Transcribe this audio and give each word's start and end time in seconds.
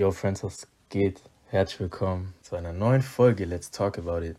Yo, 0.00 0.10
Friends, 0.12 0.42
was 0.42 0.66
geht? 0.88 1.20
Herzlich 1.48 1.78
willkommen 1.78 2.32
zu 2.40 2.56
einer 2.56 2.72
neuen 2.72 3.02
Folge 3.02 3.44
Let's 3.44 3.70
Talk 3.70 3.98
About 3.98 4.22
It. 4.24 4.38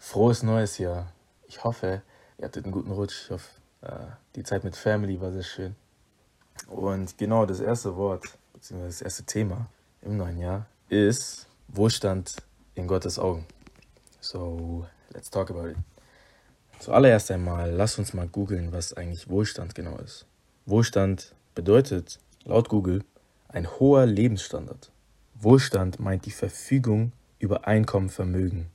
Frohes 0.00 0.42
neues 0.42 0.78
Jahr. 0.78 1.12
Ich 1.46 1.62
hoffe, 1.62 2.02
ihr 2.38 2.44
hattet 2.44 2.64
einen 2.64 2.72
guten 2.72 2.90
Rutsch. 2.90 3.22
Ich 3.22 3.30
hoffe, 3.30 3.48
äh, 3.82 4.06
die 4.34 4.42
Zeit 4.42 4.64
mit 4.64 4.74
Family 4.74 5.20
war 5.20 5.30
sehr 5.30 5.44
schön. 5.44 5.76
Und 6.66 7.16
genau 7.18 7.46
das 7.46 7.60
erste 7.60 7.94
Wort, 7.94 8.24
beziehungsweise 8.52 8.98
das 8.98 9.02
erste 9.02 9.22
Thema 9.22 9.68
im 10.02 10.16
neuen 10.16 10.38
Jahr 10.38 10.66
ist 10.88 11.46
Wohlstand 11.68 12.34
in 12.74 12.88
Gottes 12.88 13.16
Augen. 13.16 13.46
So, 14.18 14.88
let's 15.10 15.30
talk 15.30 15.52
about 15.52 15.68
it. 15.68 15.76
Zuallererst 16.80 17.30
einmal, 17.30 17.70
lass 17.70 17.96
uns 17.96 18.12
mal 18.12 18.26
googeln, 18.26 18.72
was 18.72 18.92
eigentlich 18.92 19.30
Wohlstand 19.30 19.76
genau 19.76 19.98
ist. 19.98 20.26
Wohlstand 20.66 21.32
bedeutet 21.54 22.18
laut 22.44 22.68
Google 22.68 23.04
ein 23.52 23.68
hoher 23.78 24.06
Lebensstandard. 24.06 24.90
Wohlstand 25.34 25.98
meint 25.98 26.26
die 26.26 26.30
Verfügung 26.30 27.12
über 27.38 27.66
Einkommen, 27.66 28.08
Vermögen, 28.08 28.70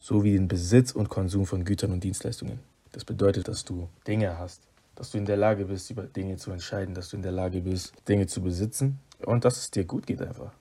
sowie 0.00 0.32
den 0.32 0.48
Besitz 0.48 0.92
und 0.92 1.08
Konsum 1.08 1.46
von 1.46 1.64
Gütern 1.64 1.92
und 1.92 2.02
Dienstleistungen. 2.02 2.60
Das 2.92 3.04
bedeutet, 3.04 3.48
dass 3.48 3.64
du 3.64 3.88
Dinge 4.06 4.38
hast, 4.38 4.62
dass 4.94 5.10
du 5.10 5.18
in 5.18 5.26
der 5.26 5.36
Lage 5.36 5.66
bist, 5.66 5.90
über 5.90 6.02
Dinge 6.02 6.36
zu 6.36 6.50
entscheiden, 6.50 6.94
dass 6.94 7.10
du 7.10 7.16
in 7.16 7.22
der 7.22 7.32
Lage 7.32 7.60
bist, 7.60 7.92
Dinge 8.08 8.26
zu 8.26 8.42
besitzen 8.42 8.98
und 9.24 9.44
dass 9.44 9.58
es 9.58 9.70
dir 9.70 9.84
gut 9.84 10.06
geht 10.06 10.22
einfach. 10.22 10.52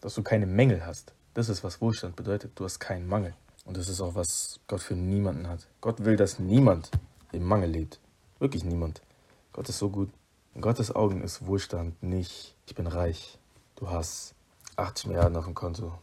Dass 0.00 0.14
du 0.14 0.22
keine 0.22 0.46
Mängel 0.46 0.84
hast. 0.84 1.14
Das 1.32 1.48
ist, 1.48 1.64
was 1.64 1.80
Wohlstand 1.80 2.14
bedeutet. 2.14 2.52
Du 2.54 2.64
hast 2.64 2.78
keinen 2.78 3.08
Mangel. 3.08 3.34
Und 3.64 3.78
das 3.78 3.88
ist 3.88 4.00
auch, 4.00 4.14
was 4.14 4.60
Gott 4.68 4.82
für 4.82 4.94
niemanden 4.94 5.48
hat. 5.48 5.66
Gott 5.80 6.04
will, 6.04 6.16
dass 6.16 6.38
niemand 6.38 6.90
im 7.32 7.44
Mangel 7.44 7.70
lebt. 7.70 7.98
Wirklich 8.38 8.64
niemand. 8.64 9.00
Gott 9.52 9.68
ist 9.68 9.78
so 9.78 9.88
gut. 9.88 10.10
In 10.54 10.60
Gottes 10.60 10.94
Augen 10.94 11.20
ist 11.20 11.46
Wohlstand 11.48 12.00
nicht, 12.00 12.54
ich 12.66 12.76
bin 12.76 12.86
reich, 12.86 13.40
du 13.74 13.90
hast 13.90 14.36
80 14.76 15.08
Milliarden 15.08 15.36
auf 15.36 15.46
dem 15.46 15.54
Konto, 15.54 15.98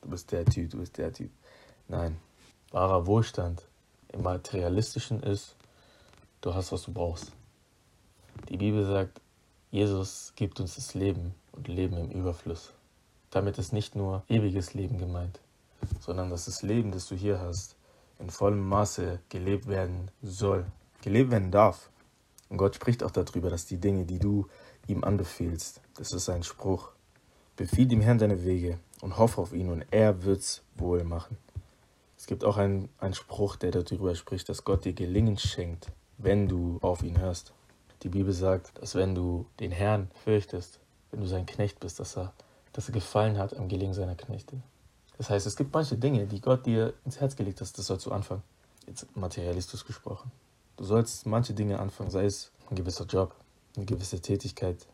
du 0.00 0.08
bist 0.10 0.30
der 0.30 0.44
Typ, 0.44 0.70
du 0.70 0.78
bist 0.78 0.96
der 0.96 1.12
Typ. 1.12 1.32
Nein, 1.88 2.20
wahrer 2.70 3.04
Wohlstand 3.08 3.66
im 4.12 4.22
Materialistischen 4.22 5.24
ist, 5.24 5.56
du 6.40 6.54
hast, 6.54 6.70
was 6.70 6.84
du 6.84 6.92
brauchst. 6.92 7.32
Die 8.48 8.56
Bibel 8.56 8.86
sagt, 8.86 9.20
Jesus 9.72 10.32
gibt 10.36 10.60
uns 10.60 10.76
das 10.76 10.94
Leben 10.94 11.34
und 11.50 11.66
Leben 11.66 11.96
im 11.96 12.12
Überfluss. 12.12 12.72
Damit 13.30 13.58
ist 13.58 13.72
nicht 13.72 13.96
nur 13.96 14.22
ewiges 14.28 14.74
Leben 14.74 14.98
gemeint, 14.98 15.40
sondern 15.98 16.30
dass 16.30 16.44
das 16.44 16.62
Leben, 16.62 16.92
das 16.92 17.08
du 17.08 17.16
hier 17.16 17.40
hast, 17.40 17.74
in 18.20 18.30
vollem 18.30 18.68
Maße 18.68 19.18
gelebt 19.30 19.66
werden 19.66 20.12
soll, 20.22 20.64
gelebt 21.02 21.32
werden 21.32 21.50
darf. 21.50 21.90
Und 22.54 22.58
Gott 22.58 22.76
spricht 22.76 23.02
auch 23.02 23.10
darüber, 23.10 23.50
dass 23.50 23.66
die 23.66 23.78
Dinge, 23.78 24.04
die 24.04 24.20
du 24.20 24.46
ihm 24.86 25.02
anbefehlst, 25.02 25.80
das 25.96 26.12
ist 26.12 26.28
ein 26.28 26.44
Spruch. 26.44 26.92
Befiehl 27.56 27.88
dem 27.88 28.00
Herrn 28.00 28.18
deine 28.18 28.44
Wege 28.44 28.78
und 29.00 29.18
hoffe 29.18 29.40
auf 29.40 29.52
ihn 29.52 29.70
und 29.70 29.84
er 29.90 30.22
wird's 30.22 30.62
wohl 30.76 31.02
machen. 31.02 31.36
Es 32.16 32.26
gibt 32.26 32.44
auch 32.44 32.56
einen, 32.56 32.90
einen 33.00 33.14
Spruch, 33.14 33.56
der 33.56 33.72
darüber 33.72 34.14
spricht, 34.14 34.48
dass 34.48 34.62
Gott 34.62 34.84
dir 34.84 34.92
Gelingen 34.92 35.36
schenkt, 35.36 35.90
wenn 36.16 36.46
du 36.46 36.78
auf 36.80 37.02
ihn 37.02 37.18
hörst. 37.18 37.52
Die 38.04 38.08
Bibel 38.08 38.32
sagt, 38.32 38.80
dass 38.80 38.94
wenn 38.94 39.16
du 39.16 39.46
den 39.58 39.72
Herrn 39.72 40.08
fürchtest, 40.22 40.78
wenn 41.10 41.22
du 41.22 41.26
sein 41.26 41.46
Knecht 41.46 41.80
bist, 41.80 41.98
dass 41.98 42.16
er, 42.16 42.34
dass 42.72 42.88
er 42.88 42.94
gefallen 42.94 43.36
hat 43.36 43.56
am 43.56 43.66
Gelingen 43.66 43.94
seiner 43.94 44.14
Knechte. 44.14 44.62
Das 45.18 45.28
heißt, 45.28 45.48
es 45.48 45.56
gibt 45.56 45.74
manche 45.74 45.96
Dinge, 45.96 46.28
die 46.28 46.40
Gott 46.40 46.66
dir 46.66 46.94
ins 47.04 47.18
Herz 47.18 47.34
gelegt 47.34 47.60
hat, 47.60 47.76
das 47.76 47.84
sollst 47.84 48.06
du 48.06 48.12
anfangen. 48.12 48.44
Jetzt 48.86 49.16
materialistisch 49.16 49.84
gesprochen. 49.84 50.30
Du 50.76 50.84
sollst 50.84 51.26
manche 51.26 51.54
Dinge 51.54 51.78
anfangen, 51.78 52.10
sei 52.10 52.24
es 52.24 52.50
ein 52.68 52.76
gewisser 52.76 53.06
Job, 53.06 53.34
eine 53.76 53.84
gewisse 53.84 54.20
Tätigkeit, 54.20 54.86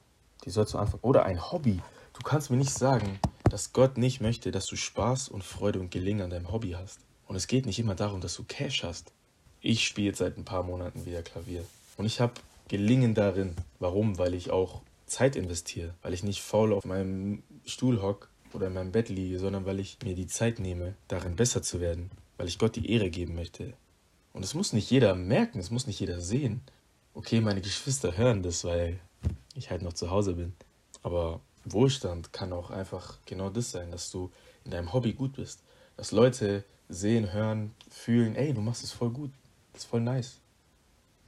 die 0.45 0.51
sollst 0.51 0.75
du 0.75 0.79
anfangen. 0.79 1.03
Oder 1.03 1.25
ein 1.25 1.51
Hobby. 1.53 1.81
Du 2.13 2.23
kannst 2.23 2.51
mir 2.51 2.57
nicht 2.57 2.73
sagen, 2.73 3.19
dass 3.45 3.73
Gott 3.73 3.97
nicht 3.97 4.21
möchte, 4.21 4.51
dass 4.51 4.67
du 4.67 4.77
Spaß 4.77 5.29
und 5.29 5.45
Freude 5.45 5.81
und 5.81 5.91
Gelingen 5.91 6.23
an 6.23 6.31
deinem 6.31 6.53
Hobby 6.53 6.73
hast. 6.73 7.01
Und 7.27 7.37
es 7.37 7.47
geht 7.47 7.67
nicht 7.67 7.79
immer 7.79 7.95
darum, 7.95 8.21
dass 8.21 8.35
du 8.35 8.45
Cash 8.45 8.85
hast. 8.85 9.13
Ich 9.61 9.87
spiele 9.87 10.09
jetzt 10.09 10.19
seit 10.19 10.37
ein 10.37 10.45
paar 10.45 10.63
Monaten 10.63 11.07
wieder 11.07 11.23
Klavier. 11.23 11.65
Und 11.97 12.07
ich 12.07 12.21
habe 12.21 12.35
Gelingen 12.69 13.15
darin. 13.15 13.57
Warum? 13.79 14.19
Weil 14.19 14.35
ich 14.35 14.51
auch 14.51 14.81
Zeit 15.07 15.37
investiere. 15.37 15.95
Weil 16.03 16.15
ich 16.15 16.23
nicht 16.23 16.43
faul 16.43 16.73
auf 16.73 16.85
meinem 16.85 17.43
Stuhl 17.65 18.03
hock 18.03 18.29
oder 18.53 18.69
in 18.69 18.75
meinem 18.75 18.93
Bett 18.93 19.09
liege, 19.09 19.39
sondern 19.39 19.67
weil 19.67 19.81
ich 19.81 19.99
mir 20.05 20.15
die 20.15 20.27
Zeit 20.27 20.59
nehme, 20.59 20.95
darin 21.09 21.37
besser 21.37 21.63
zu 21.63 21.81
werden. 21.81 22.11
Weil 22.37 22.49
ich 22.49 22.59
Gott 22.59 22.77
die 22.77 22.91
Ehre 22.91 23.11
geben 23.11 23.35
möchte. 23.35 23.75
Und 24.33 24.45
es 24.45 24.55
muss 24.55 24.73
nicht 24.73 24.91
jeder 24.91 25.15
merken, 25.15 25.59
es 25.59 25.71
muss 25.71 25.87
nicht 25.87 26.01
jeder 26.01 26.21
sehen. 26.21 26.63
Okay, 27.15 27.41
meine 27.41 27.61
Geschwister 27.61 28.17
hören 28.17 28.43
das, 28.43 28.65
weil 28.65 29.01
ich 29.55 29.71
halt 29.71 29.83
noch 29.83 29.93
zu 29.93 30.11
Hause 30.11 30.35
bin. 30.35 30.53
Aber 31.03 31.41
Wohlstand 31.65 32.33
kann 32.33 32.53
auch 32.53 32.71
einfach 32.71 33.19
genau 33.27 33.51
das 33.51 33.71
sein, 33.71 33.91
dass 33.91 34.11
du 34.11 34.31
in 34.65 34.71
deinem 34.71 34.93
Hobby 34.93 35.13
gut 35.13 35.35
bist. 35.35 35.61
Dass 35.97 36.13
Leute 36.13 36.65
sehen, 36.89 37.33
hören, 37.33 37.75
fühlen, 37.91 38.37
ey, 38.37 38.55
du 38.55 38.61
machst 38.61 38.85
es 38.85 38.93
voll 38.93 39.11
gut. 39.11 39.33
Das 39.73 39.83
ist 39.83 39.91
voll 39.91 40.01
nice. 40.01 40.39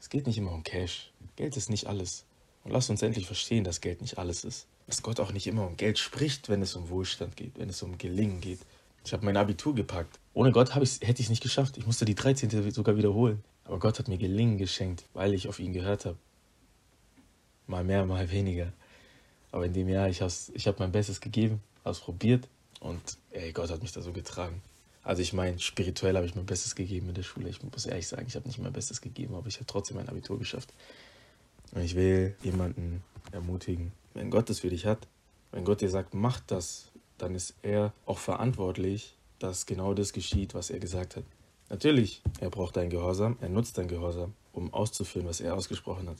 Es 0.01 0.09
geht 0.09 0.27
nicht 0.27 0.39
immer 0.39 0.53
um 0.53 0.63
Cash. 0.63 1.13
Geld 1.37 1.57
ist 1.57 1.71
nicht 1.71 1.87
alles. 1.87 2.25
Und 2.65 2.71
lass 2.71 2.91
uns 2.91 3.03
endlich 3.03 3.27
verstehen, 3.27 3.65
dass 3.65 3.81
Geld 3.81 4.01
nicht 4.01 4.19
alles 4.19 4.45
ist. 4.45 4.67
Dass 4.87 5.03
Gott 5.03 5.21
auch 5.21 5.33
nicht 5.33 5.47
immer 5.47 5.67
um 5.67 5.77
Geld 5.77 5.99
spricht, 5.99 6.49
wenn 6.49 6.63
es 6.63 6.75
um 6.75 6.89
Wohlstand 6.89 7.37
geht, 7.37 7.59
wenn 7.59 7.69
es 7.69 7.83
um 7.83 7.99
Gelingen 7.99 8.41
geht. 8.41 8.61
Ich 9.05 9.13
habe 9.13 9.25
mein 9.25 9.37
Abitur 9.37 9.75
gepackt. 9.75 10.19
Ohne 10.35 10.51
Gott 10.53 10.75
hätte 10.75 10.85
ich 10.85 11.21
es 11.21 11.31
nicht 11.31 11.43
geschafft. 11.43 11.77
Ich 11.77 11.87
musste 11.87 12.05
die 12.05 12.15
13. 12.15 12.71
sogar 12.71 12.97
wiederholen. 12.97 13.45
Aber 13.65 13.79
Gott 13.79 13.99
hat 13.99 14.09
mir 14.09 14.19
Gelingen 14.19 14.59
geschenkt, 14.59 15.05
weil 15.13 15.35
ich 15.35 15.49
auf 15.49 15.61
ihn 15.61 15.73
gehört 15.73 16.05
habe. 16.07 16.17
Mal 17.67 17.85
mehr, 17.85 18.05
mal 18.05 18.31
weniger. 18.31 18.73
Aber 19.51 19.67
in 19.67 19.73
dem 19.73 19.89
Jahr, 19.89 20.09
ich 20.09 20.23
habe 20.23 20.33
ich 20.55 20.67
hab 20.67 20.79
mein 20.79 20.93
Bestes 20.93 21.21
gegeben, 21.21 21.61
habe 21.85 21.93
es 21.93 22.01
probiert 22.01 22.49
und 22.81 23.19
ey, 23.31 23.53
Gott 23.53 23.71
hat 23.71 23.83
mich 23.83 23.93
da 23.93 24.01
so 24.01 24.13
getragen. 24.13 24.63
Also 25.05 25.21
ich 25.21 25.33
meine, 25.33 25.59
spirituell 25.59 26.17
habe 26.17 26.27
ich 26.27 26.35
mein 26.35 26.47
Bestes 26.47 26.75
gegeben 26.75 27.09
in 27.09 27.15
der 27.15 27.23
Schule. 27.23 27.49
Ich 27.49 27.63
muss 27.63 27.87
ehrlich 27.87 28.09
sagen, 28.09 28.25
ich 28.27 28.35
habe 28.35 28.47
nicht 28.47 28.59
mein 28.59 28.73
Bestes 28.73 29.01
gegeben, 29.01 29.35
aber 29.35 29.49
ich 29.49 29.57
habe 29.57 29.67
trotzdem 29.67 29.97
mein 29.97 30.09
Abitur 30.09 30.39
geschafft. 30.39 30.73
Und 31.73 31.83
ich 31.83 31.95
will 31.95 32.37
jemanden 32.43 33.03
ermutigen, 33.33 33.93
wenn 34.15 34.31
Gott 34.31 34.49
es 34.51 34.61
für 34.61 34.71
dich 34.71 34.87
hat, 34.87 35.07
wenn 35.51 35.65
Gott 35.65 35.81
dir 35.81 35.91
sagt, 35.91 36.15
mach 36.15 36.41
das, 36.41 36.91
dann 37.19 37.35
ist 37.35 37.55
er 37.63 37.93
auch 38.07 38.19
verantwortlich, 38.19 39.17
dass 39.43 39.67
genau 39.67 39.95
das 39.95 40.13
geschieht, 40.13 40.55
was 40.55 40.71
er 40.71 40.79
gesagt 40.79 41.17
hat. 41.17 41.25
Natürlich, 41.69 42.23
er 42.41 42.51
braucht 42.51 42.77
dein 42.77 42.91
Gehorsam, 42.91 43.37
er 43.41 43.49
nutzt 43.49 43.79
dein 43.79 43.89
Gehorsam, 43.89 44.35
um 44.53 44.73
auszuführen, 44.73 45.27
was 45.27 45.41
er 45.41 45.55
ausgesprochen 45.55 46.09
hat. 46.09 46.19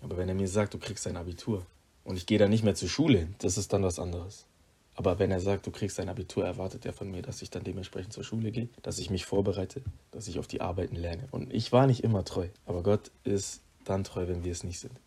Aber 0.00 0.16
wenn 0.16 0.28
er 0.28 0.34
mir 0.34 0.48
sagt, 0.48 0.74
du 0.74 0.78
kriegst 0.78 1.06
dein 1.06 1.16
Abitur 1.16 1.64
und 2.04 2.16
ich 2.16 2.26
gehe 2.26 2.38
dann 2.38 2.50
nicht 2.50 2.64
mehr 2.64 2.74
zur 2.74 2.88
Schule, 2.88 3.28
das 3.38 3.58
ist 3.58 3.72
dann 3.72 3.82
was 3.82 3.98
anderes. 3.98 4.46
Aber 4.94 5.20
wenn 5.20 5.30
er 5.30 5.40
sagt, 5.40 5.66
du 5.66 5.70
kriegst 5.70 5.98
dein 6.00 6.08
Abitur, 6.08 6.44
erwartet 6.44 6.84
er 6.84 6.92
von 6.92 7.08
mir, 7.08 7.22
dass 7.22 7.40
ich 7.42 7.50
dann 7.50 7.62
dementsprechend 7.62 8.12
zur 8.12 8.24
Schule 8.24 8.50
gehe, 8.50 8.68
dass 8.82 8.98
ich 8.98 9.10
mich 9.10 9.26
vorbereite, 9.26 9.82
dass 10.10 10.26
ich 10.26 10.40
auf 10.40 10.48
die 10.48 10.60
Arbeiten 10.60 10.96
lerne. 10.96 11.28
Und 11.30 11.52
ich 11.54 11.70
war 11.70 11.86
nicht 11.86 12.02
immer 12.02 12.24
treu, 12.24 12.48
aber 12.66 12.82
Gott 12.82 13.12
ist 13.22 13.62
dann 13.84 14.02
treu, 14.02 14.26
wenn 14.26 14.42
wir 14.42 14.50
es 14.50 14.64
nicht 14.64 14.80
sind. 14.80 14.98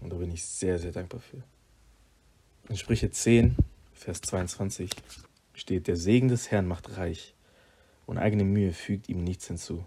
Und 0.00 0.10
da 0.10 0.16
bin 0.16 0.30
ich 0.30 0.44
sehr, 0.46 0.78
sehr 0.78 0.92
dankbar 0.92 1.20
für. 1.20 1.42
In 2.70 2.78
Sprüche 2.78 3.10
10, 3.10 3.56
Vers 3.92 4.22
22 4.22 4.90
steht, 5.60 5.86
der 5.86 5.96
Segen 5.96 6.28
des 6.28 6.50
Herrn 6.50 6.66
macht 6.66 6.96
reich 6.96 7.34
und 8.06 8.18
eigene 8.18 8.44
Mühe 8.44 8.72
fügt 8.72 9.08
ihm 9.08 9.22
nichts 9.22 9.46
hinzu. 9.46 9.84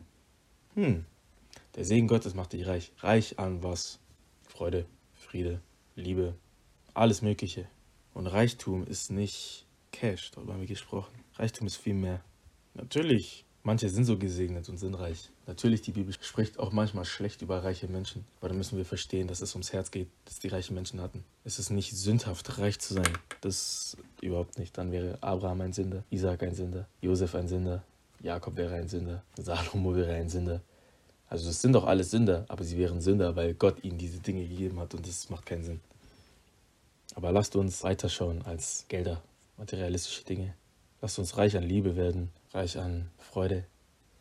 Hm, 0.76 1.06
der 1.76 1.86
Segen 1.86 2.08
Gottes 2.08 2.36
macht 2.36 2.54
dich 2.54 2.68
reich. 2.68 2.92
Reich 3.00 3.40
an 3.40 3.64
was? 3.64 4.00
Freude, 4.48 4.86
Friede, 5.14 5.62
Liebe, 5.96 6.36
alles 6.94 7.22
Mögliche. 7.22 7.68
Und 8.14 8.28
Reichtum 8.28 8.86
ist 8.86 9.12
nicht 9.12 9.66
Cash, 9.92 10.32
darüber 10.32 10.54
haben 10.54 10.62
wir 10.62 10.68
gesprochen. 10.68 11.14
Reichtum 11.36 11.68
ist 11.68 11.78
viel 11.78 11.96
mehr. 11.96 12.24
Natürlich, 12.76 13.46
manche 13.64 13.90
sind 13.90 14.06
so 14.06 14.18
gesegnet 14.18 14.70
und 14.70 14.78
sind 14.78 14.94
reich. 14.96 15.30
Natürlich, 15.48 15.82
die 15.82 15.92
Bibel 15.92 16.14
spricht 16.20 16.60
auch 16.60 16.72
manchmal 16.72 17.06
schlecht 17.06 17.42
über 17.42 17.64
reiche 17.64 17.88
Menschen. 17.88 18.26
Aber 18.40 18.50
da 18.50 18.56
müssen 18.56 18.78
wir 18.78 18.86
verstehen, 18.86 19.28
dass 19.28 19.42
es 19.42 19.56
ums 19.56 19.74
Herz 19.74 19.92
geht, 19.92 20.10
das 20.26 20.40
die 20.40 20.50
reichen 20.50 20.76
Menschen 20.76 21.02
hatten. 21.02 21.24
Es 21.44 21.60
ist 21.60 21.70
nicht 21.70 21.96
sündhaft, 21.96 22.60
reich 22.60 22.80
zu 22.80 22.94
sein. 22.94 23.18
Das 23.42 23.98
überhaupt 24.22 24.60
nicht. 24.60 24.78
Dann 24.78 24.92
wäre 24.92 25.18
Abraham 25.22 25.62
ein 25.62 25.74
Sünder, 25.74 26.04
Isaac 26.10 26.44
ein 26.44 26.56
Sünder, 26.56 26.88
Josef 27.02 27.36
ein 27.36 27.48
Sünder, 27.48 27.84
Jakob 28.22 28.56
wäre 28.56 28.76
ein 28.76 28.88
Sünder, 28.88 29.24
Salomo 29.38 29.96
wäre 29.96 30.14
ein 30.14 30.30
Sünder. 30.30 30.62
Also 31.28 31.50
es 31.50 31.62
sind 31.62 31.74
doch 31.74 31.86
alles 31.86 32.12
Sünder, 32.12 32.46
aber 32.48 32.64
sie 32.64 32.78
wären 32.78 33.02
Sünder, 33.02 33.36
weil 33.36 33.54
Gott 33.56 33.84
ihnen 33.84 33.98
diese 33.98 34.20
Dinge 34.20 34.48
gegeben 34.48 34.80
hat 34.80 34.94
und 34.94 35.08
das 35.08 35.30
macht 35.30 35.46
keinen 35.46 35.64
Sinn. 35.64 35.82
Aber 37.16 37.32
lasst 37.32 37.56
uns 37.56 37.84
weiterschauen 37.84 38.44
als 38.44 38.86
Gelder, 38.88 39.22
materialistische 39.58 40.24
Dinge. 40.24 40.54
Lasst 41.04 41.20
uns 41.20 41.36
reich 41.36 41.58
an 41.58 41.64
Liebe 41.64 41.98
werden, 41.98 42.30
reich 42.54 42.78
an 42.80 43.10
Freude. 43.18 43.66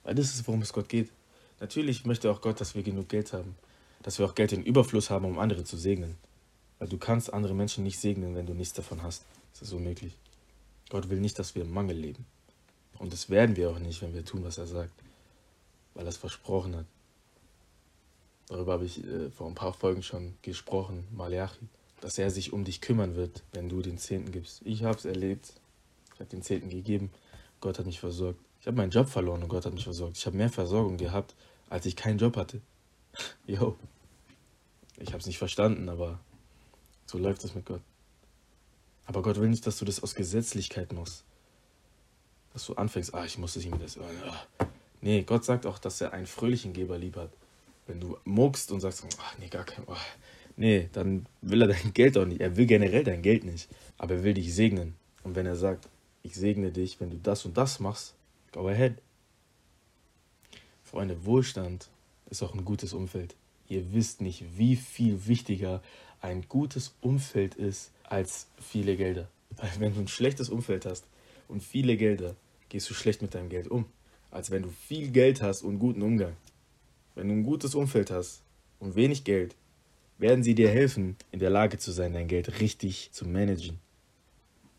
Weil 0.03 0.17
das 0.17 0.35
ist, 0.35 0.49
worum 0.49 0.63
es 0.63 0.73
Gott 0.73 0.89
geht. 0.89 1.13
Natürlich 1.61 2.05
möchte 2.07 2.29
auch 2.29 2.41
Gott, 2.41 2.61
dass 2.61 2.75
wir 2.75 2.83
genug 2.83 3.09
Geld 3.09 3.33
haben. 3.33 3.55
Dass 4.03 4.19
wir 4.19 4.27
auch 4.27 4.35
Geld 4.35 4.51
in 4.51 4.65
Überfluss 4.65 5.09
haben, 5.09 5.25
um 5.25 5.39
andere 5.39 5.63
zu 5.63 5.77
segnen. 5.77 6.17
Weil 6.81 6.89
du 6.89 6.99
kannst 6.99 7.33
andere 7.33 7.55
Menschen 7.55 7.85
nicht 7.85 8.01
segnen, 8.01 8.35
wenn 8.35 8.47
du 8.47 8.55
nichts 8.55 8.75
davon 8.75 9.05
hast. 9.05 9.25
Das 9.53 9.63
ist 9.63 9.73
unmöglich. 9.73 10.19
Gott 10.91 11.09
will 11.09 11.21
nicht, 11.21 11.39
dass 11.39 11.55
wir 11.55 11.63
im 11.63 11.73
Mangel 11.73 11.97
leben. 11.97 12.27
Und 12.99 13.13
das 13.13 13.31
werden 13.31 13.55
wir 13.55 13.71
auch 13.71 13.79
nicht, 13.79 14.03
wenn 14.03 14.13
wir 14.13 14.25
tun, 14.25 14.43
was 14.43 14.59
er 14.59 14.67
sagt. 14.67 14.93
Weil 15.95 16.05
er 16.05 16.09
es 16.09 16.17
versprochen 16.17 16.75
hat. 16.75 16.87
Darüber 18.49 18.73
habe 18.73 18.87
ich 18.87 19.05
äh, 19.05 19.31
vor 19.31 19.47
ein 19.47 19.55
paar 19.55 19.73
Folgen 19.73 20.03
schon 20.03 20.35
gesprochen. 20.43 21.07
Malachi. 21.13 21.61
dass 22.01 22.19
er 22.19 22.33
sich 22.33 22.53
um 22.53 22.65
dich 22.65 22.81
kümmern 22.81 23.15
wird, 23.15 23.45
wenn 23.53 23.69
du 23.69 23.83
den 23.83 23.99
Zehnten 23.99 24.33
gibst. 24.33 24.63
Ich 24.65 24.83
habe 24.83 24.99
es 24.99 25.05
erlebt. 25.05 25.53
Ich 26.15 26.21
habe 26.21 26.31
den 26.31 26.43
Zehnten 26.43 26.69
gegeben. 26.69 27.11
Gott 27.61 27.79
hat 27.79 27.87
mich 27.87 28.01
versorgt. 28.01 28.41
Ich 28.61 28.67
habe 28.67 28.77
meinen 28.77 28.91
Job 28.91 29.09
verloren 29.09 29.43
und 29.43 29.49
Gott 29.49 29.67
hat 29.67 29.75
mich 29.75 29.85
versorgt. 29.85 30.17
Ich 30.17 30.27
habe 30.27 30.37
mehr 30.37 30.51
Versorgung 30.51 30.97
gehabt, 30.97 31.35
als 31.69 31.87
ich 31.87 31.97
keinen 31.97 32.19
Job 32.19 32.37
hatte. 32.37 32.61
Jo. 33.47 33.77
Ich 34.99 35.09
habe 35.09 35.19
es 35.19 35.27
nicht 35.27 35.39
verstanden, 35.39 35.89
aber 35.89 36.21
so 37.07 37.19
läuft 37.19 37.45
es 37.45 37.55
mit 37.55 37.67
Gott. 37.67 37.81
Aber 39.07 39.23
Gott 39.23 39.41
will 39.41 39.49
nicht, 39.49 39.67
dass 39.67 39.79
du 39.79 39.85
das 39.85 40.03
aus 40.03 40.15
Gesetzlichkeit 40.15 40.93
machst. 40.93 41.25
Dass 42.53 42.67
du 42.67 42.75
anfängst, 42.75 43.15
ah, 43.15 43.25
ich 43.25 43.39
muss 43.39 43.57
es 43.57 43.65
ihm 43.65 43.79
das. 43.79 43.99
Ah. 43.99 44.67
Nee, 45.01 45.23
Gott 45.23 45.45
sagt 45.45 45.67
auch, 45.67 45.79
dass 45.79 46.01
er 46.01 46.13
einen 46.13 46.27
fröhlichen 46.27 46.73
Geber 46.73 46.99
lieb 46.99 47.17
hat. 47.17 47.31
Wenn 47.87 48.01
du 48.01 48.17
muckst 48.25 48.71
und 48.71 48.81
sagst, 48.81 49.05
ach 49.21 49.39
nee, 49.39 49.49
gar 49.49 49.65
kein. 49.65 49.85
Oh. 49.87 49.97
Nee, 50.57 50.89
dann 50.93 51.27
will 51.41 51.63
er 51.63 51.69
dein 51.69 51.93
Geld 51.93 52.17
auch 52.17 52.27
nicht. 52.27 52.41
Er 52.41 52.57
will 52.57 52.67
generell 52.67 53.03
dein 53.03 53.23
Geld 53.23 53.45
nicht. 53.45 53.69
Aber 53.99 54.15
er 54.15 54.25
will 54.25 54.35
dich 54.35 54.55
segnen. 54.55 54.95
Und 55.25 55.35
wenn 55.35 55.47
er 55.47 55.57
sagt, 55.57 55.89
ich 56.23 56.35
segne 56.35 56.71
dich, 56.71 57.01
wenn 57.01 57.11
du 57.11 57.19
das 57.19 57.45
und 57.45 57.57
das 57.57 57.81
machst, 57.81 58.15
go 58.53 58.69
ahead. 58.69 58.95
Freunde, 60.83 61.25
Wohlstand 61.25 61.89
ist 62.31 62.43
auch 62.43 62.55
ein 62.55 62.65
gutes 62.65 62.93
Umfeld. 62.93 63.35
Ihr 63.69 63.93
wisst 63.93 64.21
nicht, 64.21 64.45
wie 64.57 64.77
viel 64.77 65.27
wichtiger 65.27 65.83
ein 66.21 66.47
gutes 66.49 66.95
Umfeld 67.01 67.55
ist 67.55 67.91
als 68.05 68.47
viele 68.61 68.97
Gelder. 68.97 69.29
Weil 69.57 69.71
wenn 69.79 69.95
du 69.95 70.01
ein 70.01 70.09
schlechtes 70.09 70.49
Umfeld 70.49 70.87
hast 70.87 71.05
und 71.49 71.63
viele 71.63 71.97
Gelder, 71.97 72.37
gehst 72.69 72.89
du 72.89 72.95
schlecht 72.95 73.23
mit 73.23 73.35
deinem 73.35 73.49
Geld 73.49 73.69
um. 73.69 73.87
Als 74.31 74.51
wenn 74.51 74.63
du 74.63 74.71
viel 74.71 75.09
Geld 75.11 75.43
hast 75.43 75.63
und 75.63 75.79
guten 75.79 76.03
Umgang. 76.03 76.37
Wenn 77.15 77.29
du 77.29 77.35
ein 77.35 77.45
gutes 77.45 77.75
Umfeld 77.75 78.11
hast 78.11 78.43
und 78.81 78.95
wenig 78.95 79.25
Geld, 79.25 79.55
werden 80.19 80.43
sie 80.43 80.55
dir 80.55 80.71
helfen, 80.71 81.17
in 81.33 81.41
der 81.41 81.51
Lage 81.51 81.79
zu 81.79 81.91
sein, 81.91 82.13
dein 82.13 82.29
Geld 82.29 82.61
richtig 82.61 83.11
zu 83.13 83.27
managen. 83.27 83.79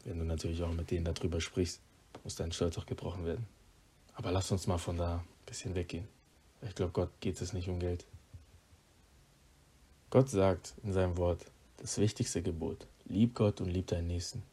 Wenn 0.03 0.19
du 0.19 0.25
natürlich 0.25 0.61
auch 0.63 0.71
mit 0.71 0.91
denen 0.91 1.05
darüber 1.05 1.39
sprichst, 1.39 1.79
muss 2.23 2.35
dein 2.35 2.51
Stolz 2.51 2.77
auch 2.77 2.85
gebrochen 2.85 3.25
werden. 3.25 3.47
Aber 4.15 4.31
lass 4.31 4.51
uns 4.51 4.67
mal 4.67 4.77
von 4.77 4.97
da 4.97 5.17
ein 5.17 5.23
bisschen 5.45 5.75
weggehen. 5.75 6.07
Ich 6.61 6.75
glaube, 6.75 6.91
Gott 6.91 7.09
geht 7.19 7.41
es 7.41 7.53
nicht 7.53 7.69
um 7.69 7.79
Geld. 7.79 8.05
Gott 10.09 10.29
sagt 10.29 10.75
in 10.83 10.93
seinem 10.93 11.17
Wort, 11.17 11.45
das 11.77 11.97
wichtigste 11.97 12.41
Gebot, 12.41 12.85
lieb 13.05 13.35
Gott 13.35 13.59
und 13.61 13.69
lieb 13.69 13.87
deinen 13.87 14.07
Nächsten. 14.07 14.43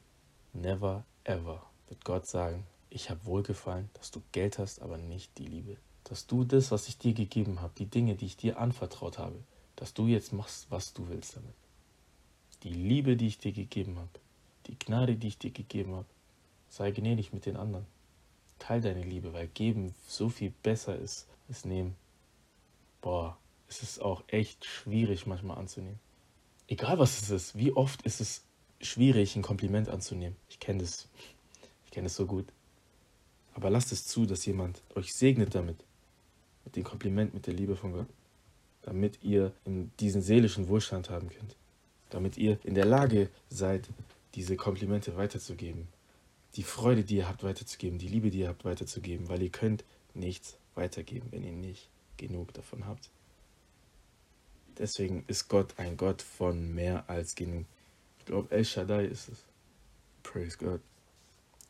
Never 0.52 1.04
ever 1.24 1.62
wird 1.88 2.04
Gott 2.04 2.26
sagen, 2.26 2.64
ich 2.88 3.10
habe 3.10 3.24
wohlgefallen, 3.24 3.90
dass 3.94 4.10
du 4.10 4.22
Geld 4.32 4.58
hast, 4.58 4.82
aber 4.82 4.98
nicht 4.98 5.36
die 5.38 5.46
Liebe. 5.46 5.76
Dass 6.04 6.26
du 6.26 6.44
das, 6.44 6.70
was 6.70 6.88
ich 6.88 6.98
dir 6.98 7.12
gegeben 7.12 7.60
habe, 7.60 7.72
die 7.78 7.86
Dinge, 7.86 8.16
die 8.16 8.26
ich 8.26 8.36
dir 8.36 8.58
anvertraut 8.58 9.18
habe, 9.18 9.38
dass 9.76 9.94
du 9.94 10.06
jetzt 10.06 10.32
machst, 10.32 10.66
was 10.70 10.92
du 10.92 11.08
willst 11.08 11.36
damit. 11.36 11.54
Die 12.62 12.72
Liebe, 12.72 13.16
die 13.16 13.28
ich 13.28 13.38
dir 13.38 13.52
gegeben 13.52 13.98
habe, 13.98 14.08
die 14.70 14.78
Gnade, 14.78 15.16
die 15.16 15.28
ich 15.28 15.38
dir 15.38 15.50
gegeben 15.50 15.94
habe, 15.94 16.06
sei 16.68 16.92
gnädig 16.92 17.32
mit 17.32 17.46
den 17.46 17.56
anderen. 17.56 17.86
Teil 18.58 18.80
deine 18.80 19.02
Liebe, 19.02 19.32
weil 19.32 19.48
geben 19.48 19.94
so 20.06 20.28
viel 20.28 20.52
besser 20.62 20.96
ist 20.96 21.26
als 21.48 21.64
nehmen. 21.64 21.96
Boah, 23.00 23.36
es 23.68 23.82
ist 23.82 24.00
auch 24.00 24.22
echt 24.28 24.64
schwierig 24.64 25.26
manchmal 25.26 25.58
anzunehmen. 25.58 25.98
Egal 26.68 26.98
was 26.98 27.20
es 27.20 27.30
ist, 27.30 27.58
wie 27.58 27.72
oft 27.72 28.02
ist 28.02 28.20
es 28.20 28.44
schwierig, 28.80 29.34
ein 29.34 29.42
Kompliment 29.42 29.88
anzunehmen. 29.88 30.36
Ich 30.48 30.60
kenne 30.60 30.80
das. 30.80 31.08
Ich 31.86 31.90
kenne 31.90 32.06
es 32.06 32.14
so 32.14 32.26
gut. 32.26 32.46
Aber 33.54 33.70
lasst 33.70 33.90
es 33.90 34.06
zu, 34.06 34.26
dass 34.26 34.46
jemand 34.46 34.80
euch 34.94 35.12
segnet 35.12 35.54
damit. 35.54 35.82
Mit 36.64 36.76
dem 36.76 36.84
Kompliment, 36.84 37.34
mit 37.34 37.46
der 37.46 37.54
Liebe 37.54 37.74
von 37.74 37.92
Gott. 37.92 38.06
Damit 38.82 39.18
ihr 39.22 39.52
diesen 39.98 40.22
seelischen 40.22 40.68
Wohlstand 40.68 41.10
haben 41.10 41.28
könnt. 41.28 41.56
Damit 42.10 42.36
ihr 42.36 42.58
in 42.64 42.74
der 42.74 42.84
Lage 42.84 43.28
seid, 43.48 43.88
diese 44.34 44.56
Komplimente 44.56 45.16
weiterzugeben. 45.16 45.88
Die 46.56 46.62
Freude, 46.62 47.04
die 47.04 47.16
ihr 47.16 47.28
habt, 47.28 47.42
weiterzugeben. 47.42 47.98
Die 47.98 48.08
Liebe, 48.08 48.30
die 48.30 48.40
ihr 48.40 48.48
habt, 48.48 48.64
weiterzugeben. 48.64 49.28
Weil 49.28 49.42
ihr 49.42 49.50
könnt 49.50 49.84
nichts 50.14 50.56
weitergeben, 50.74 51.28
wenn 51.30 51.44
ihr 51.44 51.52
nicht 51.52 51.88
genug 52.16 52.52
davon 52.54 52.86
habt. 52.86 53.10
Deswegen 54.78 55.24
ist 55.26 55.48
Gott 55.48 55.74
ein 55.78 55.96
Gott 55.96 56.22
von 56.22 56.74
mehr 56.74 57.08
als 57.08 57.34
genug. 57.34 57.66
Ich 58.18 58.24
glaube, 58.24 58.50
El 58.50 58.64
Shaddai 58.64 59.04
ist 59.04 59.28
es. 59.28 59.44
Praise 60.22 60.56
God. 60.58 60.80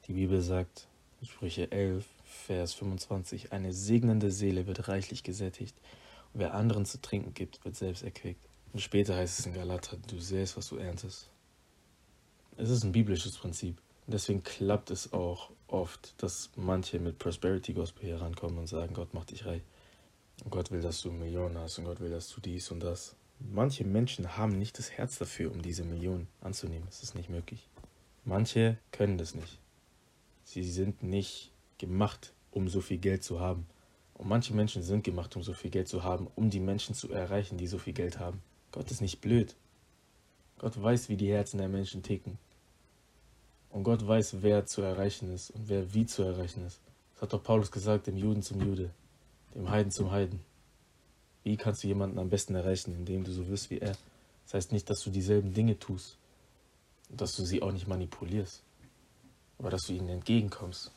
Die 0.06 0.12
Bibel 0.12 0.40
sagt, 0.40 0.86
Sprüche 1.22 1.70
11, 1.70 2.04
Vers 2.24 2.74
25, 2.74 3.52
eine 3.52 3.72
segnende 3.72 4.30
Seele 4.30 4.66
wird 4.66 4.88
reichlich 4.88 5.22
gesättigt 5.22 5.76
und 6.32 6.40
wer 6.40 6.54
anderen 6.54 6.86
zu 6.86 7.00
trinken 7.00 7.34
gibt, 7.34 7.64
wird 7.64 7.76
selbst 7.76 8.02
erquickt. 8.02 8.44
Und 8.72 8.80
später 8.80 9.16
heißt 9.16 9.38
es 9.40 9.46
in 9.46 9.54
Galater, 9.54 9.96
du 10.08 10.18
sähst, 10.18 10.56
was 10.56 10.68
du 10.68 10.76
erntest. 10.76 11.29
Es 12.62 12.68
ist 12.68 12.84
ein 12.84 12.92
biblisches 12.92 13.38
Prinzip. 13.38 13.78
Deswegen 14.06 14.42
klappt 14.42 14.90
es 14.90 15.14
auch 15.14 15.50
oft, 15.66 16.12
dass 16.22 16.50
manche 16.56 16.98
mit 16.98 17.18
Prosperity 17.18 17.72
Gospel 17.72 18.10
herankommen 18.10 18.58
und 18.58 18.66
sagen, 18.66 18.92
Gott 18.92 19.14
macht 19.14 19.30
dich 19.30 19.46
reich. 19.46 19.62
Und 20.44 20.50
Gott 20.50 20.70
will, 20.70 20.82
dass 20.82 21.00
du 21.00 21.10
Millionen 21.10 21.56
hast 21.56 21.78
und 21.78 21.86
Gott 21.86 22.00
will, 22.00 22.10
dass 22.10 22.28
du 22.28 22.38
dies 22.42 22.70
und 22.70 22.80
das. 22.80 23.16
Manche 23.38 23.84
Menschen 23.84 24.36
haben 24.36 24.58
nicht 24.58 24.78
das 24.78 24.90
Herz 24.90 25.16
dafür, 25.16 25.50
um 25.50 25.62
diese 25.62 25.84
Millionen 25.84 26.28
anzunehmen. 26.42 26.86
Es 26.90 27.02
ist 27.02 27.14
nicht 27.14 27.30
möglich. 27.30 27.66
Manche 28.26 28.76
können 28.92 29.16
das 29.16 29.34
nicht. 29.34 29.58
Sie 30.44 30.62
sind 30.62 31.02
nicht 31.02 31.52
gemacht, 31.78 32.34
um 32.50 32.68
so 32.68 32.82
viel 32.82 32.98
Geld 32.98 33.24
zu 33.24 33.40
haben. 33.40 33.66
Und 34.12 34.28
manche 34.28 34.52
Menschen 34.52 34.82
sind 34.82 35.02
gemacht, 35.02 35.34
um 35.34 35.42
so 35.42 35.54
viel 35.54 35.70
Geld 35.70 35.88
zu 35.88 36.04
haben, 36.04 36.28
um 36.36 36.50
die 36.50 36.60
Menschen 36.60 36.94
zu 36.94 37.10
erreichen, 37.10 37.56
die 37.56 37.66
so 37.66 37.78
viel 37.78 37.94
Geld 37.94 38.18
haben. 38.18 38.42
Gott 38.70 38.90
ist 38.90 39.00
nicht 39.00 39.22
blöd. 39.22 39.56
Gott 40.58 40.80
weiß, 40.80 41.08
wie 41.08 41.16
die 41.16 41.32
Herzen 41.32 41.56
der 41.56 41.68
Menschen 41.68 42.02
ticken. 42.02 42.36
Und 43.70 43.84
Gott 43.84 44.06
weiß, 44.06 44.43
wer 44.43 44.67
zu 44.67 44.82
erreichen 44.82 45.32
ist 45.32 45.50
und 45.50 45.69
wer 45.69 45.94
wie 45.94 46.06
zu 46.06 46.22
erreichen 46.22 46.67
ist. 46.67 46.81
Das 47.14 47.22
hat 47.22 47.32
doch 47.32 47.43
Paulus 47.43 47.70
gesagt, 47.70 48.06
dem 48.06 48.17
Juden 48.17 48.43
zum 48.43 48.61
Jude, 48.61 48.90
dem 49.55 49.70
Heiden 49.70 49.93
zum 49.93 50.11
Heiden. 50.11 50.40
Wie 51.44 51.56
kannst 51.56 51.82
du 51.82 51.88
jemanden 51.88 52.19
am 52.19 52.28
besten 52.28 52.55
erreichen, 52.55 52.94
indem 52.94 53.25
du 53.25 53.32
so 53.32 53.49
wirst 53.49 53.70
wie 53.70 53.78
er? 53.78 53.96
Das 54.44 54.55
heißt 54.55 54.72
nicht, 54.72 54.90
dass 54.90 55.00
du 55.00 55.11
dieselben 55.11 55.55
Dinge 55.55 55.78
tust 55.78 56.19
und 57.08 57.20
dass 57.20 57.34
du 57.37 57.44
sie 57.44 57.62
auch 57.62 57.72
nicht 57.72 57.87
manipulierst 57.87 58.64
aber 59.61 59.69
dass 59.69 59.82
du 59.82 59.93
ihnen 59.93 60.08
entgegenkommst, 60.08 60.90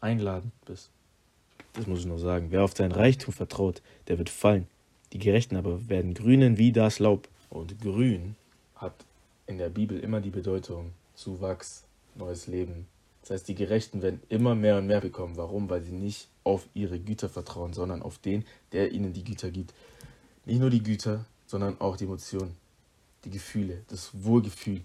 einladend 0.00 0.52
bist. 0.64 0.90
Das 1.74 1.86
muss 1.86 2.00
ich 2.00 2.06
nur 2.06 2.18
sagen. 2.18 2.50
Wer 2.50 2.64
auf 2.64 2.72
dein 2.72 2.90
Reichtum 2.90 3.34
vertraut, 3.34 3.82
der 4.08 4.16
wird 4.16 4.30
fallen. 4.30 4.66
Die 5.12 5.18
Gerechten 5.18 5.56
aber 5.56 5.88
werden 5.88 6.14
grünen 6.14 6.56
wie 6.56 6.72
das 6.72 6.98
Laub. 6.98 7.28
Und 7.50 7.80
grün 7.80 8.34
hat 8.74 8.94
in 9.46 9.58
der 9.58 9.68
Bibel 9.68 10.00
immer 10.00 10.22
die 10.22 10.30
Bedeutung 10.30 10.92
Zuwachs, 11.14 11.84
neues 12.18 12.46
Leben. 12.46 12.86
Das 13.22 13.30
heißt, 13.30 13.48
die 13.48 13.54
Gerechten 13.54 14.02
werden 14.02 14.22
immer 14.28 14.54
mehr 14.54 14.78
und 14.78 14.86
mehr 14.86 15.00
bekommen. 15.00 15.36
Warum? 15.36 15.68
Weil 15.68 15.82
sie 15.82 15.92
nicht 15.92 16.28
auf 16.44 16.66
ihre 16.74 16.98
Güter 16.98 17.28
vertrauen, 17.28 17.72
sondern 17.72 18.02
auf 18.02 18.18
den, 18.18 18.44
der 18.72 18.92
ihnen 18.92 19.12
die 19.12 19.24
Güter 19.24 19.50
gibt. 19.50 19.74
Nicht 20.44 20.60
nur 20.60 20.70
die 20.70 20.82
Güter, 20.82 21.24
sondern 21.46 21.80
auch 21.80 21.96
die 21.96 22.04
Emotionen, 22.04 22.56
die 23.24 23.30
Gefühle, 23.30 23.84
das 23.88 24.10
Wohlgefühl, 24.24 24.82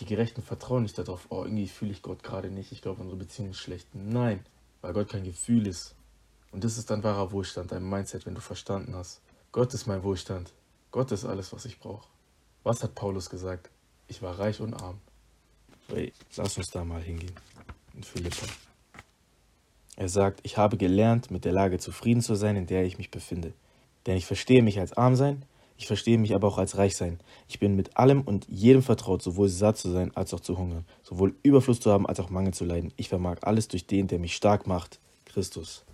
die 0.00 0.04
Gerechten 0.04 0.42
vertrauen 0.42 0.82
nicht 0.82 0.96
darauf, 0.96 1.26
oh, 1.28 1.44
irgendwie 1.44 1.68
fühle 1.68 1.92
ich 1.92 2.02
Gott 2.02 2.22
gerade 2.22 2.50
nicht, 2.50 2.72
ich 2.72 2.82
glaube, 2.82 3.00
unsere 3.00 3.18
Beziehung 3.18 3.50
ist 3.50 3.58
schlecht. 3.58 3.88
Nein, 3.94 4.44
weil 4.80 4.92
Gott 4.92 5.08
kein 5.08 5.24
Gefühl 5.24 5.66
ist. 5.66 5.94
Und 6.52 6.64
das 6.64 6.78
ist 6.78 6.90
dein 6.90 7.04
wahrer 7.04 7.32
Wohlstand, 7.32 7.72
dein 7.72 7.88
Mindset, 7.88 8.26
wenn 8.26 8.34
du 8.34 8.40
verstanden 8.40 8.94
hast. 8.94 9.20
Gott 9.52 9.74
ist 9.74 9.86
mein 9.86 10.02
Wohlstand. 10.02 10.52
Gott 10.90 11.12
ist 11.12 11.24
alles, 11.24 11.52
was 11.52 11.64
ich 11.64 11.78
brauche. 11.78 12.08
Was 12.62 12.82
hat 12.82 12.94
Paulus 12.94 13.30
gesagt? 13.30 13.70
Ich 14.08 14.22
war 14.22 14.38
reich 14.38 14.60
und 14.60 14.74
arm. 14.74 15.00
Hey, 15.92 16.12
lass 16.36 16.56
uns 16.56 16.70
da 16.70 16.84
mal 16.84 17.02
hingehen. 17.02 17.34
In 17.94 18.02
Philippa. 18.02 18.46
Er 19.96 20.08
sagt, 20.08 20.40
ich 20.44 20.56
habe 20.56 20.76
gelernt, 20.76 21.30
mit 21.30 21.44
der 21.44 21.52
Lage 21.52 21.78
zufrieden 21.78 22.22
zu 22.22 22.34
sein, 22.34 22.56
in 22.56 22.66
der 22.66 22.84
ich 22.84 22.96
mich 22.96 23.10
befinde. 23.10 23.52
Denn 24.06 24.16
ich 24.16 24.24
verstehe 24.24 24.62
mich 24.62 24.78
als 24.78 24.92
arm 24.92 25.16
sein, 25.16 25.44
ich 25.76 25.86
verstehe 25.86 26.18
mich 26.18 26.34
aber 26.34 26.46
auch 26.46 26.58
als 26.58 26.76
reich 26.76 26.94
sein. 26.94 27.18
Ich 27.48 27.58
bin 27.58 27.74
mit 27.74 27.96
allem 27.96 28.20
und 28.20 28.46
jedem 28.48 28.82
vertraut, 28.82 29.22
sowohl 29.22 29.48
satt 29.48 29.78
zu 29.78 29.90
sein 29.90 30.14
als 30.14 30.34
auch 30.34 30.40
zu 30.40 30.58
hungern, 30.58 30.84
sowohl 31.02 31.34
Überfluss 31.42 31.80
zu 31.80 31.90
haben 31.90 32.06
als 32.06 32.20
auch 32.20 32.30
Mangel 32.30 32.52
zu 32.52 32.64
leiden. 32.64 32.92
Ich 32.96 33.08
vermag 33.08 33.38
alles 33.42 33.66
durch 33.66 33.86
den, 33.86 34.06
der 34.06 34.18
mich 34.18 34.36
stark 34.36 34.66
macht, 34.66 35.00
Christus. 35.24 35.84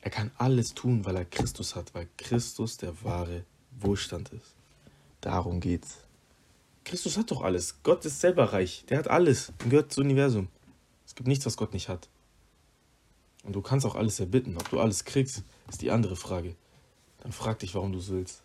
Er 0.00 0.10
kann 0.10 0.30
alles 0.38 0.72
tun, 0.72 1.04
weil 1.04 1.16
er 1.16 1.24
Christus 1.24 1.76
hat, 1.76 1.94
weil 1.94 2.08
Christus 2.16 2.78
der 2.78 3.02
wahre 3.04 3.44
Wohlstand 3.78 4.30
ist. 4.30 4.54
Darum 5.20 5.60
geht's. 5.60 6.05
Christus 6.86 7.18
hat 7.18 7.32
doch 7.32 7.42
alles. 7.42 7.82
Gott 7.82 8.04
ist 8.04 8.20
selber 8.20 8.52
reich. 8.52 8.84
Der 8.88 8.98
hat 8.98 9.08
alles 9.08 9.52
und 9.60 9.70
gehört 9.70 9.92
zum 9.92 10.04
Universum. 10.04 10.46
Es 11.04 11.16
gibt 11.16 11.26
nichts, 11.26 11.44
was 11.44 11.56
Gott 11.56 11.74
nicht 11.74 11.88
hat. 11.88 12.08
Und 13.42 13.54
du 13.54 13.60
kannst 13.60 13.84
auch 13.84 13.96
alles 13.96 14.20
erbitten. 14.20 14.56
Ob 14.56 14.70
du 14.70 14.78
alles 14.78 15.04
kriegst, 15.04 15.42
ist 15.68 15.82
die 15.82 15.90
andere 15.90 16.14
Frage. 16.14 16.54
Dann 17.22 17.32
frag 17.32 17.58
dich, 17.58 17.74
warum 17.74 17.90
du 17.92 17.98
es 17.98 18.08
willst. 18.10 18.42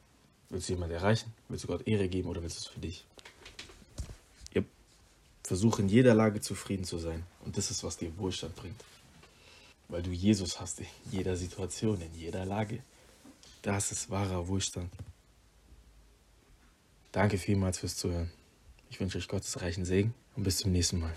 Willst 0.50 0.68
du 0.68 0.74
jemanden 0.74 0.96
erreichen? 0.96 1.32
Willst 1.50 1.66
du 1.66 1.68
Gott 1.68 1.88
Ehre 1.88 2.10
geben 2.10 2.30
oder 2.30 2.42
willst 2.42 2.58
du 2.58 2.62
es 2.62 2.68
für 2.68 2.80
dich? 2.80 3.06
Yep. 4.56 4.66
Versuche 5.44 5.84
in 5.84 5.90
jeder 5.90 6.16
Lage 6.16 6.42
zufrieden 6.42 6.84
zu 6.84 6.98
sein. 6.98 7.24
Und 7.46 7.58
das 7.58 7.70
ist, 7.70 7.84
was 7.84 7.98
dir 7.98 8.18
Wohlstand 8.18 8.56
bringt. 8.56 8.84
Weil 9.88 10.02
du 10.02 10.10
Jesus 10.10 10.60
hast 10.60 10.80
in 10.80 10.88
jeder 11.12 11.36
Situation, 11.36 12.02
in 12.02 12.16
jeder 12.16 12.46
Lage. 12.46 12.82
Das 13.62 13.92
ist 13.92 14.10
wahrer 14.10 14.48
Wohlstand. 14.48 14.92
Danke 17.12 17.38
vielmals 17.38 17.80
fürs 17.80 17.98
Zuhören. 17.98 18.32
Ich 18.90 19.00
wünsche 19.00 19.18
euch 19.18 19.28
Gottes 19.28 19.62
reichen 19.62 19.86
Segen 19.86 20.14
und 20.36 20.44
bis 20.44 20.58
zum 20.58 20.72
nächsten 20.72 21.00
Mal. 21.00 21.14